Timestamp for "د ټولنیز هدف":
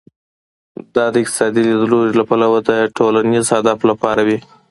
2.69-3.79